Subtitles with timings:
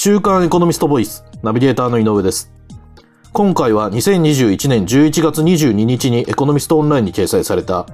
[0.00, 2.52] 週刊エコノミストボイス、ナビゲーターの井上です。
[3.32, 7.84] 今回は2021年11月22日にエコノミストオンラインに掲載された、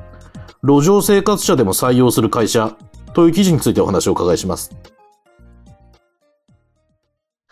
[0.62, 2.76] 路上生活者でも採用する会社
[3.14, 4.76] という記事についてお話を伺いします。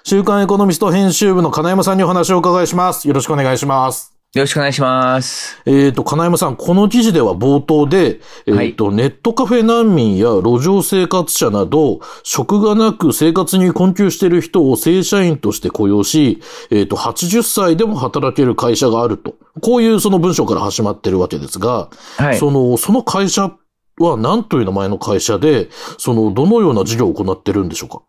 [0.05, 3.09] 週刊エコノミスト編集部の金山さんにお話を伺いします。
[3.09, 4.12] よろしくお願いします。
[4.35, 5.61] よろしくお願いします。
[5.67, 19.35] えっ、と、金山さん、この記事では冒頭で、えっ、と、ネットカフェ難民や路上生活者など、職がなく生活に困窮している人を正社員として雇用し、えっ、と、80歳でも働ける会社があると。
[19.61, 22.39] こういうその文章から始まってるわけですが、はい。
[22.39, 23.55] その、その会社
[23.99, 28.01] は何という名前の会社で、その、どのような事業を行ってるんでしょうか？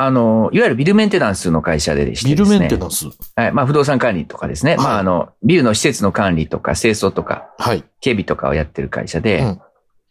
[0.00, 2.58] あの、いわゆるビルメンテナンスの会社でしてビルですね。
[2.60, 3.06] メンテナンス。
[3.34, 3.52] はい。
[3.52, 4.76] まあ、不動産管理とかですね。
[4.76, 7.82] はいまあ、あの、ビルの施設の管理とか、清掃とか、はい。
[8.00, 9.60] 警備とかをやってる会社で、うん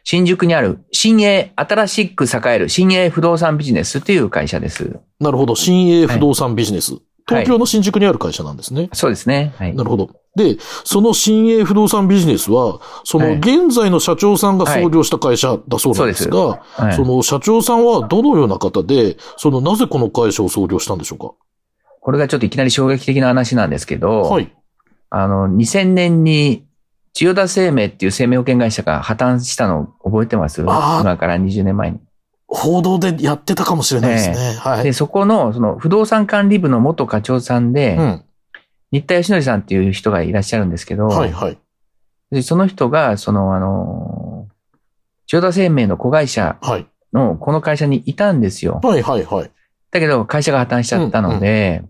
[0.10, 5.02] 新宿にある新鋭、新しく栄える新鋭不動産ビジネスという会社です。
[5.20, 5.54] なるほど。
[5.54, 6.94] 新鋭不動産ビジネス。
[7.28, 8.90] 東京の新宿にある会社なんですね。
[8.94, 9.54] そうですね。
[9.58, 9.76] はい。
[9.76, 10.10] なるほど。
[10.36, 16.40] で、その新鋭不動産ビジネスは、そのはい現在の社長さんが創業した会社だそうなんですが、
[16.72, 24.54] はいその社長さんはどのような方で、そのなぜこの会社を創業したんでしょうこれがちょっといきなり衝撃的な話なんですけど、かはい。
[25.10, 26.66] あの、2000年に、
[27.14, 30.62] 千代田生命っていう生命保険会社が破綻したの覚えてます？
[30.62, 32.00] 今から20年前に。
[32.48, 34.58] 報道でやってたかもしれないですね。
[34.60, 34.84] はい。
[34.84, 38.24] で、そこの、その、不動産管理部の元課長さんで、うん。
[38.92, 41.58] 新田義則さんっていう人がいらっしゃるんですけど、はいはい。
[42.32, 44.48] でその人が、その、あの、
[45.28, 46.88] 千代田生命の子会社はい。
[47.14, 48.80] の、この会社にいたんですよ。
[48.82, 49.52] はいはいはい。
[49.92, 51.84] だけど、会社が破綻しちゃったので、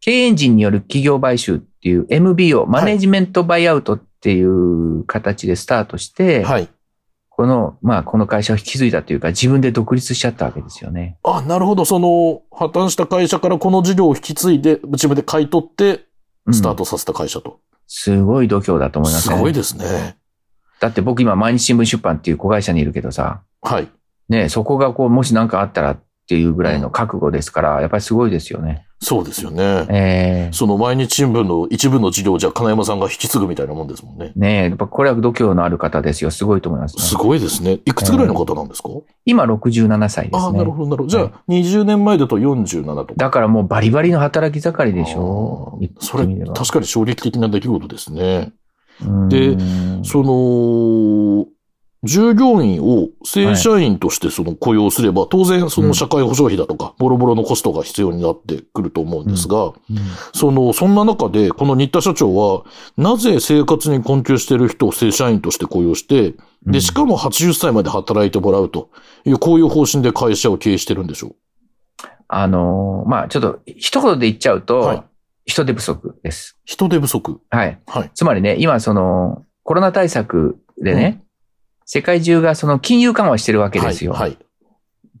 [0.00, 6.68] 経営陣による企業買収っていう MBO、マネジメントバイアウトっていう形でスタートして、はい。
[7.36, 11.18] この、まあ、この会社を引き継いだというか、自分で独立しちゃったわけですよね。
[11.24, 11.84] あ、なるほど。
[11.84, 16.06] その、破綻した会社からこの事業を引き継いで、自分で買い取って、
[16.46, 17.60] うんスタートさせた会社と。
[17.86, 19.34] すごい度胸だと思いますね。
[19.34, 20.16] すごいですね。
[20.78, 23.88] だって僕今毎日新聞出版っていう子会社にいるけどさ、はい。
[24.28, 28.86] ね、そこがこう、もし何かあったらっていうぐらいの覚悟ですから、やっぱりすごいですよね。
[28.98, 29.86] そうですよね。
[29.90, 34.32] ええその毎日新聞の一部の事業をじゃあ金山さんが引き継ぐみたいなもんですもんね。
[34.34, 36.30] ねやっぱこれは度胸のある方ですよ。
[36.30, 37.02] すごいと思います、ね。
[37.02, 37.80] すごいですね。
[37.84, 38.88] いくつぐらいの方なんですか、
[39.26, 40.58] 今67歳ですああ、ね。
[40.58, 41.08] なるほど、なるほど。
[41.08, 43.12] じゃあ、は20年前だと47とか。
[43.14, 48.52] だからもうバリバリの働き盛りでしょあー言ってそれ確かに衝撃的な出来事ですね。
[49.04, 49.58] うんで
[50.02, 51.46] その、
[52.04, 59.74] 従業員を正社員としてその雇用すれば、当然その社会保障費だとか、ボロボロのコストが必要になってくると思うんですが、うん
[60.32, 62.64] その、そんな中で、この新田社長は、
[62.96, 66.34] なぜ生活に困窮している人を正社員として雇用して、
[66.66, 68.90] で、しかも80歳まで働いてもらうと
[69.24, 71.34] いう、こういう方針で会社を経営してるんでしょ
[72.26, 75.04] あのーまあちょっと一言で言っちゃうと、はい
[75.46, 76.56] 人手不足です。
[76.58, 76.62] う。
[76.64, 77.40] 人手不足。
[77.50, 77.78] はい。
[77.86, 78.10] はい。
[78.14, 81.22] つまりね、今そのコロナ対策でね、
[81.84, 84.12] 世界中がその金融緩和してるわけですよ。
[84.12, 84.20] はい。
[84.22, 84.38] はい。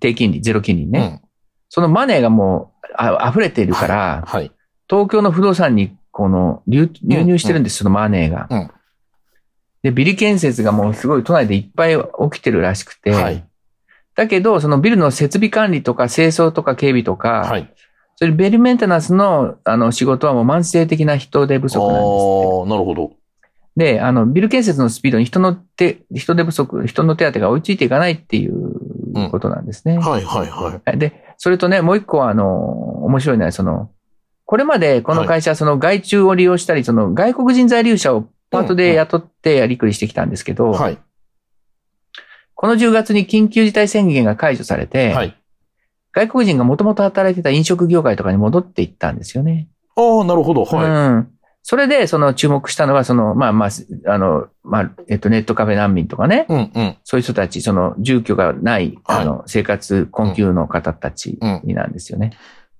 [0.00, 1.20] 低金利、ゼロ金利ね。
[1.22, 1.28] うん。
[1.68, 4.50] そのマネーがもうあ溢れているから、はい。
[4.88, 8.46] 東京の不動産にこの流流入してるんです、そのマネーが。
[8.50, 8.70] うん
[9.84, 11.96] で、ビル建設がもうすごい都内でいっぱい
[12.32, 13.44] 起きてるらしくて、はい。
[14.16, 17.70] だだけど、そのビルの設備管理とか清掃とか警備とか、はい。
[18.16, 22.60] それビルメンテナンスのあの仕事はもう慢性的な人手不足なんですって。
[22.60, 23.12] ああ、なるほど。
[23.76, 29.98] で、あの、ビル建設のスピードに人の手、人手不足、人の手当てが追いついていかないっていうことなんですね。
[29.98, 30.98] はい、はい、はい。
[30.98, 33.90] で、それとね、もう一個は、あの、面白いのは、その、
[34.46, 40.98] これまでこの会社はその外注を利用したり、その外国人在留者をパートで雇ってやりくりしてきたんですけど、はい。
[42.54, 45.36] この10月に緊急事態宣言が解除されて、はい。
[46.12, 49.68] 外国人がもともと働いてた飲食業界とかに戻っていったんですよね。
[49.96, 50.64] ああ、なるほど。
[50.64, 50.88] はい。
[50.88, 51.33] うん。
[51.66, 53.70] それで、その注目したのは、その、まあまあ、
[54.12, 56.96] あの、まあ、えっと、ネットカフェ難民とかね、うん、うん。
[57.04, 62.32] そういう人たち、その、住居がない、はいあの、生活困窮の方たちになんですよね。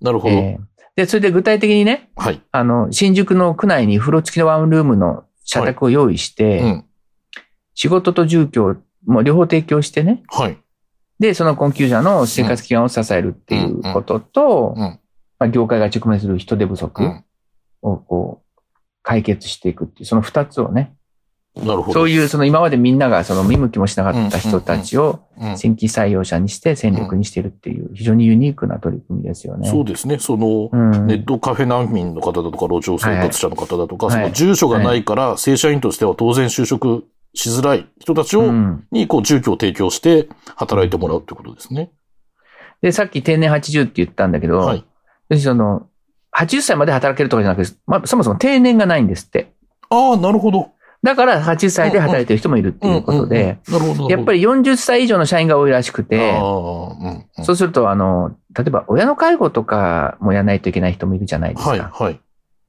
[0.03, 0.35] なるほど。
[0.35, 2.41] えーで、それで具体的にね、はい。
[2.53, 6.85] あの、新宿の区内に風呂付きのワンルームの社宅を用意して、うん。
[7.75, 10.59] 仕事と住居をもう両方提供してね、はい。
[11.19, 14.81] で、その困窮者の生活基盤を支えるっていうことと、うん。
[14.81, 15.00] ま
[15.41, 17.25] あ、業界が直面する人手不足うん。
[17.82, 18.54] をこう、
[19.05, 20.97] 解決していくっていう、その二つをね、
[21.56, 22.01] なるほど。
[22.01, 29.69] そういう、その今までみんながその見向きもしなかった人たちをうん新規採用者にして戦力にしてるっていう、非常にユニークな取り組みですよね。
[29.69, 30.19] そうですね。
[30.19, 31.06] その、うん。
[31.06, 37.05] ネットカフェ難民の方だとか、路上生活者の方だとか、その住所がないから、正社員としては当然就職
[37.35, 41.93] しづらい人たちを、うんに、こう、住居を提供して、働いてもらうってことですね。
[42.83, 44.85] で、さっき定年80って言ったんだけど、はい。
[45.39, 45.89] その、
[46.37, 49.53] 80歳まで働けるとかじゃなくて、まあ、そもそも定年がないんですって。
[49.89, 50.73] ああ、なるほど。
[51.03, 53.59] だから80歳で働いてる人もいるっていうことで、
[54.09, 61.71] やっぱり40歳以上の社員が多いらしくて、ああ、うんうんそうすると、あの、例えば親の介護とかもやらないといけない人もいるじゃないですか。
[61.71, 62.21] はい、はい。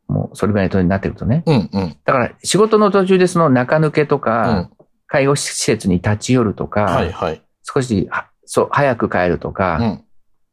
[0.09, 1.43] もうそれぐらいの年になってくるとね。
[1.45, 1.97] うん、うん。
[2.03, 4.71] だから仕事の途中でその中抜けとうか、ん。
[5.07, 7.41] 介護施設に立ち寄るとか、はい、はい。
[7.63, 10.03] 少し、はそう、早く帰るとか、うん。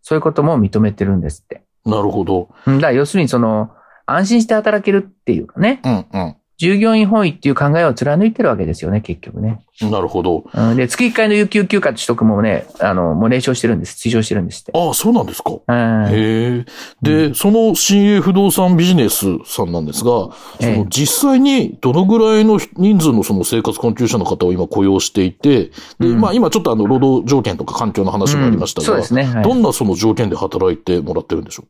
[0.02, 1.64] そういうことも認めてるんですって。
[1.84, 2.48] なるほど。
[2.66, 3.70] うんだから要するにその、
[4.06, 6.36] 安心して働けるっていうかね、うん、うん。
[6.62, 9.64] 従業員本位っていう考えを貫いてるわけですよね、結局ね。
[9.80, 10.44] なるほど。
[10.54, 14.08] うん、で、月1回の有給休暇取得もね、あの、もう霊障してるんです。
[14.08, 14.72] 推奨してるんですって。
[14.72, 15.50] ああ、そうなんですか。
[15.50, 16.64] うんへえ。
[17.02, 29.24] で、その新鋭不動産ビジネスさんなんですが、そええの実際にどのぐらいの人数のその生活困窮者の方を今雇用していて、で、うんまあ今ちょっとあの労働条件とか環境の話もありましたが、うんそうですね。
[29.24, 31.64] はいどんなその条件で働いてもらってるんでしょ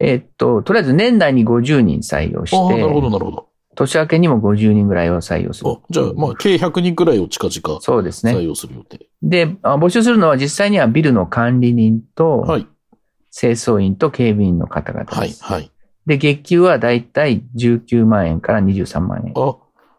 [0.00, 3.49] えっと、とりあえず年内に50人採用しうああ、なるほて、ど、なるほど。
[3.86, 5.78] 年明けにも50人ぐらいを採用するあ。
[5.88, 8.42] じゃあ、まあ、計100人くらいを近々そうですね採。
[8.42, 9.08] 用する予定。
[9.22, 12.66] で、あ募集するのは実際にはビルの管理人と、はい。
[13.32, 15.44] 清掃員と警備員の方々です。
[15.44, 15.60] はい。
[15.60, 15.70] はい。
[16.06, 19.32] で、月給はだいたい19万円から23万円。
[19.36, 19.56] あ、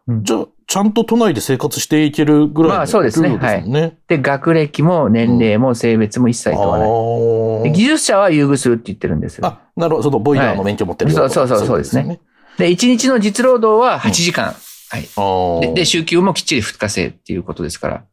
[0.08, 6.88] うんじゃあ、ちゃんと都内で生活していけるぐらいのまあそうですね給料で学歴も年齢も性別も一切問わない。
[6.88, 9.40] あで技術者は優遇するって言ってるんです。
[9.44, 10.02] あ、なるほど。
[10.04, 12.20] そのボイラーの免許持ってるはいそうそうそうそうですね。
[12.58, 14.54] で、1日の実労働は8時間。
[14.90, 15.08] はい。
[15.16, 18.04] あで、で、あ週休もきっちり2日制っていうことですから。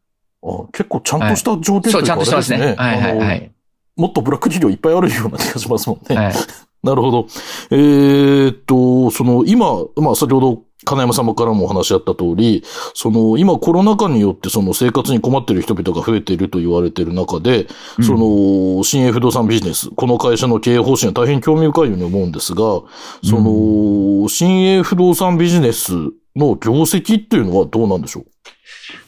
[0.41, 2.75] あ結構ちゃんとした条件とそ、いううかちゃんとしてますね。
[2.77, 3.51] はいはいはい。
[3.95, 6.15] もっとブラック企業いっぱいあるような気がしますもんね。
[6.15, 6.33] はい。
[6.81, 7.27] なるほど。
[7.71, 17.67] えーっと、その、今、まあ、先ほど、金山様からもお話あった通り、その、今コロナ禍によってその生活に困っている人々が増えていると言われている中で、
[17.97, 22.87] うんその、新鋭不動産ビジネス、この会社の経営方針は大変興味深いように思うんですが、そ
[23.31, 25.93] の、新鋭不動産ビジネス
[26.35, 28.25] の業績っていうのはどうなんでしょう？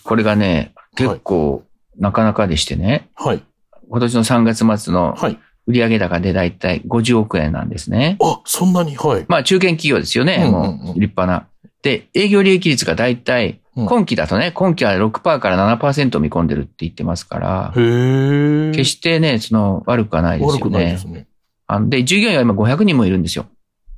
[0.03, 1.63] これがね、結構、
[1.97, 3.43] なかなかでしてね、はい。
[3.89, 5.39] 今年の3月末のはい。
[5.67, 8.17] 売上高でだいたい50億円なんですね。
[8.19, 8.97] あ、そんなに？
[8.97, 9.25] はい。
[9.27, 11.47] まあ中堅企業ですよね、うんうんうんもう立派な。
[11.83, 17.71] で、営業利益率がだいたい、うん今期だとね、今期は6%から7%見込んでるって言ってますから。
[17.73, 21.05] 決してね、その悪くはないですよ悪くないでねす。
[21.07, 21.27] ね。
[21.67, 23.45] あので、従業員は今500人もいるんですよ。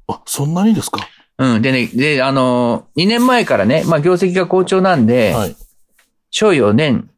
[0.08, 1.00] あ、そんなにですか？
[1.40, 1.62] うん。
[1.64, 5.56] でね、で、あの、2年前からね、まあ業績が好調なんで、はい。
[6.30, 7.10] 賞与を年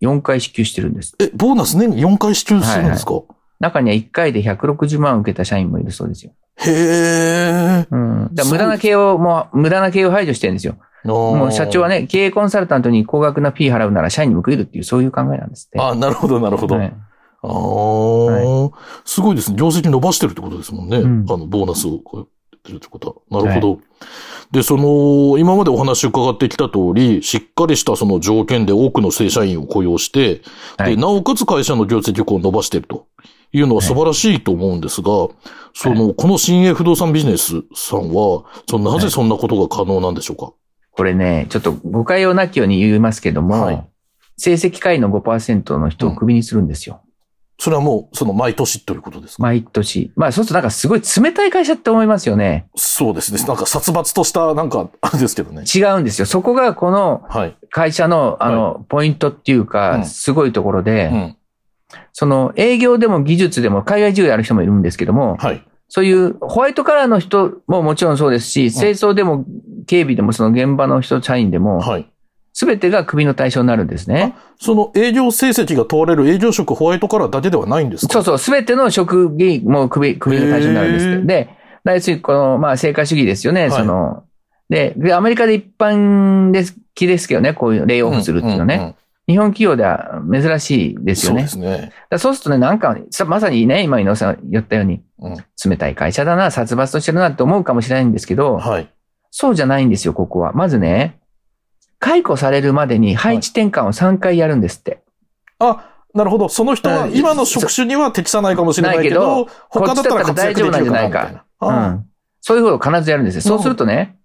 [0.00, 1.14] 4回支給してるんです。
[1.20, 3.12] え、ボーナス年4回支給するんですか、
[3.60, 6.32] 中には1回で160万受けた社員もいるそうですよ。
[6.56, 7.86] へえ。
[7.90, 8.30] うん。
[8.48, 10.76] 無駄な経営を、もう無駄な経営を排除してるんですよ。
[11.04, 15.80] ももう社長はね、経営コンサルタントに高額なフィー払うなら社員に報いるっていう、そういう考えなんですって。
[15.80, 16.76] あ、なるほど、なるほど。
[16.76, 16.92] はい
[17.42, 18.70] ああ、
[19.06, 19.56] すごいですね。
[19.56, 20.98] 業績伸ばしてるってことですもんね。
[20.98, 22.26] うんあの、ボーナスをこうや
[22.56, 23.42] ってるってことは。
[23.42, 23.80] なるほど。
[24.50, 30.42] で、その、今までお話伺ってきた通り、しっかりしたその条件で多くの正社員を雇用して、
[30.76, 33.06] はいで、なおかつ会社の業績をこう伸ばしていると
[33.52, 35.08] いうのは素晴らしいと思うんですが、
[35.74, 40.52] その、この新鋭不動産ビジネスさんは、その、なぜそんなことが可能なんでしょうか、
[40.92, 43.84] これね、ちょっと誤解をなきように言いますけども、はい
[44.42, 47.02] 成績下位の5%の人をクビにするんですよ。
[47.58, 50.12] それはもう、その、毎年ということですか、毎年。
[50.16, 52.66] まあ、そうするとなんかすごい冷たい会社って思いますよね。
[52.74, 53.44] そうですね。
[53.44, 55.64] なんか殺伐とした、なんか、あれですけどね。
[55.64, 56.24] 違うんですよ。
[56.24, 57.56] そこがこのはい。
[57.68, 61.36] 会社の、あの、ポイントっていううか、んすごいところで、うん。
[62.12, 65.62] その営業でも技術でも海外事業やる人もいるんですけども、はい。
[65.88, 69.44] そういうホワイトカラーの人ももちろんそうですし、清掃でも
[69.86, 72.06] 警備でもその現場の人、社員でも、はい。
[72.52, 74.34] すべてがクビの対象になるんですね。
[74.60, 78.12] その営業成績が問われる営業職ホワイトカラーだけではないんですか？
[78.14, 81.48] そうそう、すべての職業もクビ、クビの対象になるんですで、
[81.84, 84.24] 要するにこの、まあ、成果主義ですよね、はいその、
[84.68, 88.76] で、でアメリカで一般です、気ですけどね、こういうレイオフするっていうのね。
[88.76, 88.94] んんん
[89.30, 91.46] 日本企業では珍しいですよね。
[91.46, 91.92] そうですね。
[92.10, 98.88] だそうするとね、なんか、さまさにね、今井上さん言ったように、うん冷たい会社だな、殺伐としてるなって思うかもしれないんですけど、はい。
[99.30, 100.52] そうじゃないんですよ、ここは。
[100.52, 101.20] まずね、
[101.98, 105.02] 解雇されるまでに配置転換を3回やるんですって。
[105.58, 106.48] あ、なるほど。
[106.48, 111.28] その人はうん今の職種には適さないかもしれないけないど、こ他だったら活躍できるかなみたいな。
[111.28, 112.06] うあん。
[112.40, 113.42] そういうことを必ずやるんですよ。
[113.42, 114.16] そうするとね、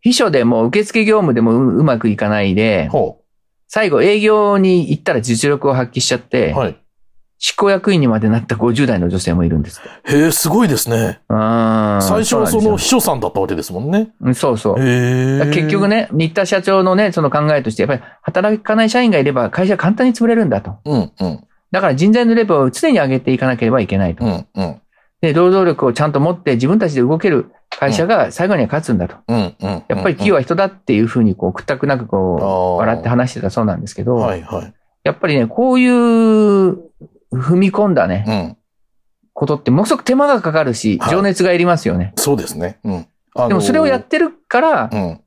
[0.00, 3.23] 秘書でも受付業務でもううまくいかないであ、ほ
[3.68, 6.56] 最後営業に行ったら実力を発揮しちゃって、う。
[6.56, 6.76] はい。
[7.38, 9.82] 執行役員にまでなった50代の女性もいるんです。
[10.04, 11.20] へえ、すごいですね。
[11.28, 14.14] うん最初はそのう秘書さんだったわけですもんね。
[14.34, 14.76] そうそう。
[14.76, 15.88] 結局。
[15.88, 20.78] ね、新田社長のね、その考えとして、やっぱり働かない社員がいれば会社は簡単に潰れるんだと。
[20.86, 21.44] うん、うん。
[21.70, 24.24] だから人材のレベルを常に上げていかなければいけないと。
[24.24, 24.46] うん。
[24.54, 24.80] うん。
[25.24, 29.16] で、労働力をちゃんと持って自分たちで動ける会社が最後には勝つんだと。
[29.28, 29.54] うん。
[29.60, 29.68] うん。
[29.68, 34.74] やっぱり企業は人だっていうふうに、こう、くったくなくこう、笑って話してたそうなんですけど、はいはい。
[35.04, 35.92] やっぱりね、こういう
[37.32, 38.56] 踏み込んだね、うん。
[39.32, 42.12] ことってものすごく手間がかかるし、はい情熱がいりますよね。
[42.16, 42.78] そうですね。
[42.84, 45.20] でもそれをやってるからう、ん。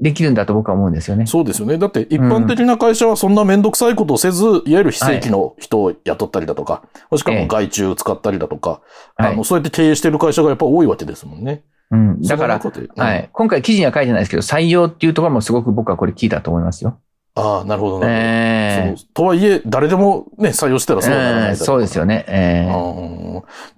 [0.00, 1.26] できるんだと僕は思うんですよね。
[1.26, 1.78] そうですよね。
[1.78, 8.80] だって一般的な会社はそんなめんどくさいことをせず、いわゆる非正規の人を雇ったりだとか、もしくは外注使ったりだとか、
[9.16, 11.64] はいあの、そうやって経営してる会社がやっぱ多いわけですもんね。
[11.90, 12.22] うん。
[12.22, 13.30] だから、うんはい。
[13.32, 16.98] 今回記事には書いてないですけど、採用っていうところもすごく僕はこれ聞いたと思いますよ。
[17.36, 18.12] ああ、なるほどなるほど。
[18.12, 22.24] ええそうとはいえ、誰でもね、採用したらそうはならないええそうですよね。
[22.28, 23.16] えー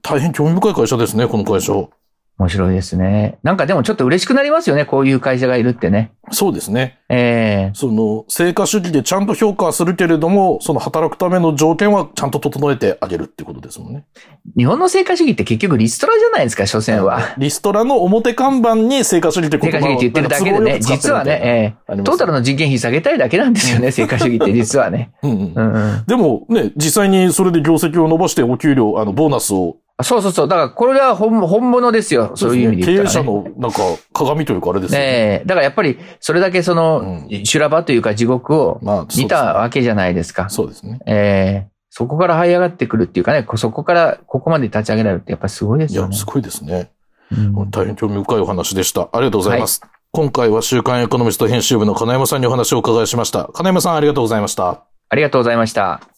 [0.03, 1.73] 大変興味深い会社ですね、この会社。
[2.39, 3.39] 面白いですね。
[3.43, 4.85] なんかでもちょっと嬉しくなりますよね。
[4.85, 6.13] こういう会社がいるってね。
[6.31, 7.01] そうですね。
[7.09, 14.05] ええその、成果主義でちゃんと評価はするけれども、その働くための条件はちゃんと整えてあげるってことですもんね。
[14.57, 17.35] 日本の成果主義って結局リストラじゃないですか、所詮は。
[17.39, 25.11] リストラの表看板に成果主義って成言葉を果主義って言ってるだけでね、実はね、ええありますトータルの人件費下げたいだけなんですよね、成果主義って実はね。
[25.23, 26.05] うんうんうんうん。
[26.07, 30.49] でもね、実際にそれで業績を伸ばしてお給料、あの、ボーナスを、そうそうそう。
[30.49, 32.33] だからこれは本本物ですよ。
[32.37, 33.31] そういう意味で経言ったら、ね。
[33.31, 33.79] 営者のなんか
[34.13, 35.07] 鏡というかあれですよね。
[35.07, 35.43] ねえ。
[35.45, 38.81] だからやっぱり、それだけその、修羅場というか地獄を
[39.17, 40.49] 見たわけじゃないですか。
[40.51, 41.01] そうですね。
[41.07, 46.17] ええそこから這い上がってくるっていうかね、こそこからここまで立ち上げられるってやっぱりすごいですいや、よね。
[46.17, 46.91] すごいですね。
[47.33, 49.09] うん大変興味深いお話でした。
[49.13, 49.81] ありがとうございます。
[50.13, 53.51] 今回は週刊エコノミスト編集部の金山さんにお話をお伺いしました。
[53.53, 54.85] 金山さんありがとうございました。
[55.09, 56.18] ありがとうございました。